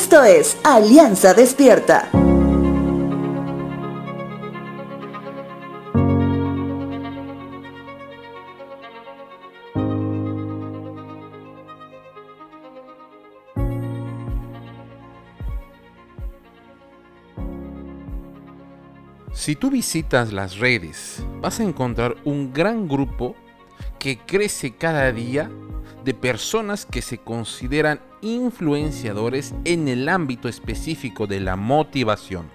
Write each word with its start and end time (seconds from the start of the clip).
Esto 0.00 0.22
es 0.22 0.56
Alianza 0.62 1.34
Despierta. 1.34 2.08
Si 19.32 19.56
tú 19.56 19.68
visitas 19.68 20.32
las 20.32 20.58
redes, 20.58 21.24
vas 21.40 21.58
a 21.58 21.64
encontrar 21.64 22.14
un 22.24 22.52
gran 22.52 22.86
grupo 22.86 23.34
que 23.98 24.16
crece 24.18 24.76
cada 24.76 25.10
día 25.10 25.50
de 26.08 26.14
personas 26.14 26.86
que 26.86 27.02
se 27.02 27.18
consideran 27.18 28.00
influenciadores 28.22 29.54
en 29.66 29.88
el 29.88 30.08
ámbito 30.08 30.48
específico 30.48 31.26
de 31.26 31.38
la 31.38 31.54
motivación. 31.54 32.48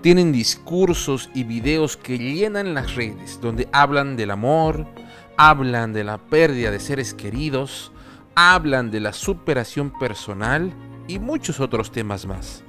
Tienen 0.00 0.30
discursos 0.30 1.28
y 1.34 1.42
videos 1.42 1.96
que 1.96 2.18
llenan 2.18 2.72
las 2.72 2.94
redes 2.94 3.40
donde 3.40 3.68
hablan 3.72 4.14
del 4.14 4.30
amor, 4.30 4.86
hablan 5.36 5.92
de 5.92 6.04
la 6.04 6.18
pérdida 6.18 6.70
de 6.70 6.78
seres 6.78 7.14
queridos, 7.14 7.90
hablan 8.36 8.92
de 8.92 9.00
la 9.00 9.12
superación 9.12 9.90
personal 9.98 10.72
y 11.08 11.18
muchos 11.18 11.58
otros 11.58 11.90
temas 11.90 12.26
más 12.26 12.62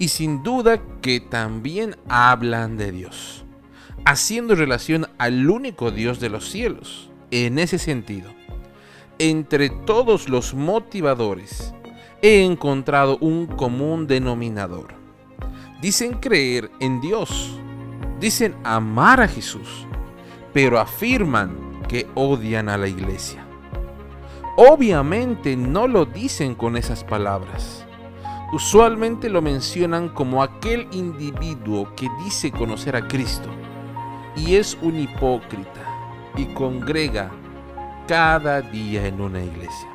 y 0.00 0.08
sin 0.08 0.42
duda 0.42 0.82
que 1.02 1.20
también 1.20 1.94
hablan 2.08 2.76
de 2.76 2.90
Dios, 2.90 3.44
haciendo 4.04 4.56
relación 4.56 5.06
al 5.18 5.48
único 5.48 5.92
Dios 5.92 6.18
de 6.18 6.30
los 6.30 6.50
cielos. 6.50 7.10
En 7.30 7.58
ese 7.58 7.78
sentido, 7.78 8.32
entre 9.18 9.70
todos 9.70 10.28
los 10.28 10.54
motivadores 10.54 11.74
he 12.22 12.44
encontrado 12.44 13.18
un 13.20 13.46
común 13.46 14.06
denominador. 14.06 14.88
Dicen 15.80 16.14
creer 16.14 16.70
en 16.80 17.00
Dios, 17.00 17.58
dicen 18.20 18.54
amar 18.64 19.20
a 19.20 19.28
Jesús, 19.28 19.86
pero 20.52 20.80
afirman 20.80 21.82
que 21.88 22.06
odian 22.14 22.68
a 22.68 22.76
la 22.76 22.88
iglesia. 22.88 23.44
Obviamente 24.56 25.56
no 25.56 25.86
lo 25.86 26.04
dicen 26.04 26.54
con 26.54 26.76
esas 26.76 27.04
palabras 27.04 27.84
usualmente 28.52 29.28
lo 29.28 29.42
mencionan 29.42 30.08
como 30.08 30.42
aquel 30.42 30.88
individuo 30.92 31.94
que 31.94 32.08
dice 32.24 32.50
conocer 32.50 32.96
a 32.96 33.06
Cristo 33.06 33.50
y 34.36 34.54
es 34.54 34.78
un 34.80 34.98
hipócrita 34.98 35.84
y 36.36 36.46
congrega 36.54 37.30
cada 38.08 38.62
día 38.62 39.06
en 39.06 39.20
una 39.20 39.44
iglesia. 39.44 39.88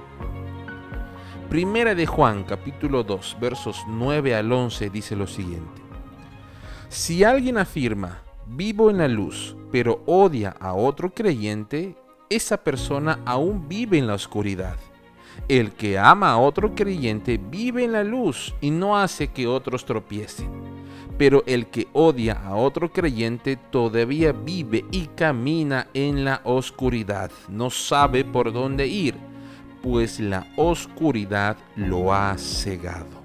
Primera 1.50 1.95
de 1.95 2.06
Juan 2.06 2.44
capítulo 2.44 3.03
2 3.03 3.38
versos 3.42 3.83
9 3.88 4.36
al 4.36 4.52
11 4.52 4.89
dice 4.92 5.16
lo 5.16 5.28
siguiente. 5.28 5.81
Si 6.89 7.23
alguien 7.23 7.58
afirma, 7.58 8.22
vivo 8.45 8.91
en 8.91 9.00
la 9.00 9.08
luz, 9.08 9.58
pero 9.72 10.03
odia 10.06 10.56
a 10.59 10.73
otro 10.73 11.11
creyente, 11.11 11.97
esa 12.30 12.58
persona 12.58 13.19
aún 13.25 13.67
vive 13.67 13.97
en 13.97 14.06
la 14.06 14.14
oscuridad 14.14 14.78
el 15.47 15.72
que 15.72 15.97
ama 15.97 16.31
a 16.31 16.38
otro 16.38 16.75
creyente 16.75 17.38
vive 17.38 17.84
en 17.84 17.94
la 17.94 18.03
luz 18.03 18.53
y 18.61 18.69
no 18.69 18.97
hace 18.97 19.30
que 19.30 19.47
otros 19.47 19.84
tropiecen. 19.86 20.72
Pero 21.17 21.44
el 21.45 21.67
que 21.67 21.88
odia 21.94 22.42
a 22.44 22.56
otro 22.56 22.92
creyente 22.92 23.56
todavía 23.56 24.31
vive 24.31 24.86
y 24.92 25.08
camina 25.08 25.88
en 25.94 26.25
la 26.25 26.42
oscuridad. 26.44 27.31
No 27.50 27.69
sabe 27.69 28.25
por 28.25 28.52
dónde 28.52 28.88
ir, 28.88 29.16
pues 29.81 30.19
la 30.19 30.47
oscuridad 30.56 31.58
lo 31.75 32.14
ha 32.14 32.36
cegado. 32.38 33.23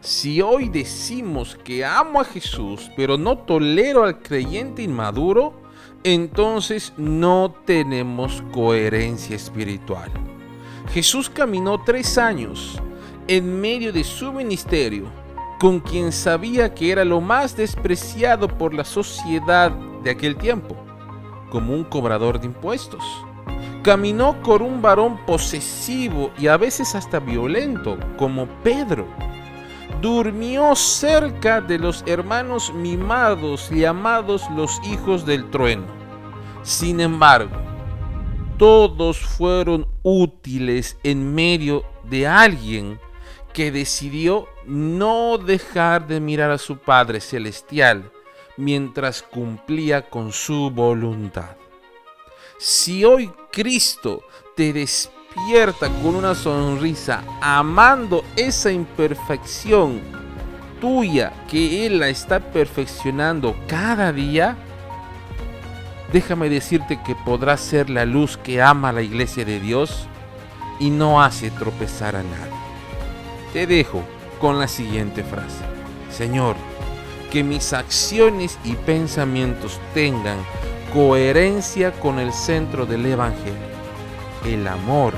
Si 0.00 0.42
hoy 0.42 0.68
decimos 0.68 1.56
que 1.62 1.84
amo 1.84 2.20
a 2.20 2.24
Jesús, 2.24 2.90
pero 2.96 3.16
no 3.16 3.38
tolero 3.38 4.02
al 4.02 4.20
creyente 4.20 4.82
inmaduro, 4.82 5.62
entonces 6.02 6.92
no 6.96 7.54
tenemos 7.64 8.42
coherencia 8.52 9.36
espiritual. 9.36 10.10
Jesús 10.92 11.30
caminó 11.30 11.80
tres 11.84 12.18
años 12.18 12.80
en 13.28 13.60
medio 13.60 13.92
de 13.92 14.02
su 14.02 14.32
ministerio 14.32 15.06
con 15.62 15.78
quien 15.78 16.10
sabía 16.10 16.74
que 16.74 16.90
era 16.90 17.04
lo 17.04 17.20
más 17.20 17.56
despreciado 17.56 18.48
por 18.48 18.74
la 18.74 18.84
sociedad 18.84 19.70
de 20.02 20.10
aquel 20.10 20.34
tiempo, 20.34 20.74
como 21.50 21.72
un 21.72 21.84
cobrador 21.84 22.40
de 22.40 22.46
impuestos. 22.46 23.00
Caminó 23.84 24.42
con 24.42 24.60
un 24.60 24.82
varón 24.82 25.24
posesivo 25.24 26.32
y 26.36 26.48
a 26.48 26.56
veces 26.56 26.96
hasta 26.96 27.20
violento, 27.20 27.96
como 28.18 28.48
Pedro. 28.64 29.06
Durmió 30.00 30.74
cerca 30.74 31.60
de 31.60 31.78
los 31.78 32.02
hermanos 32.08 32.74
mimados 32.74 33.70
llamados 33.70 34.42
los 34.56 34.80
hijos 34.84 35.24
del 35.24 35.48
trueno. 35.50 35.86
Sin 36.64 36.98
embargo, 36.98 37.54
todos 38.58 39.20
fueron 39.20 39.86
útiles 40.02 40.98
en 41.04 41.32
medio 41.32 41.84
de 42.10 42.26
alguien 42.26 42.98
que 43.52 43.70
decidió 43.70 44.48
no 44.66 45.38
dejar 45.38 46.06
de 46.06 46.20
mirar 46.20 46.50
a 46.50 46.58
su 46.58 46.78
Padre 46.78 47.20
Celestial 47.20 48.10
mientras 48.56 49.22
cumplía 49.22 50.08
con 50.08 50.32
su 50.32 50.70
voluntad. 50.70 51.56
Si 52.58 53.04
hoy 53.04 53.30
Cristo 53.50 54.22
te 54.54 54.72
despierta 54.72 55.88
con 56.02 56.14
una 56.14 56.34
sonrisa, 56.34 57.24
amando 57.40 58.24
esa 58.36 58.70
imperfección 58.70 60.00
tuya 60.80 61.32
que 61.48 61.86
Él 61.86 62.00
la 62.00 62.08
está 62.08 62.40
perfeccionando 62.40 63.56
cada 63.66 64.12
día, 64.12 64.56
déjame 66.12 66.48
decirte 66.48 67.00
que 67.04 67.14
podrás 67.14 67.60
ser 67.60 67.88
la 67.90 68.04
luz 68.04 68.36
que 68.36 68.62
ama 68.62 68.92
la 68.92 69.02
iglesia 69.02 69.44
de 69.44 69.58
Dios 69.58 70.06
y 70.78 70.90
no 70.90 71.22
hace 71.22 71.50
tropezar 71.50 72.16
a 72.16 72.22
nadie. 72.22 72.52
Te 73.52 73.66
dejo 73.66 74.02
con 74.42 74.58
la 74.58 74.66
siguiente 74.66 75.22
frase. 75.22 75.64
Señor, 76.10 76.56
que 77.30 77.44
mis 77.44 77.72
acciones 77.72 78.58
y 78.64 78.74
pensamientos 78.74 79.78
tengan 79.94 80.38
coherencia 80.92 81.92
con 81.92 82.18
el 82.18 82.32
centro 82.32 82.84
del 82.84 83.06
Evangelio, 83.06 83.54
el 84.44 84.66
amor 84.66 85.14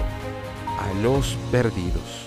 a 0.79 1.03
los 1.03 1.39
perdidos. 1.51 2.24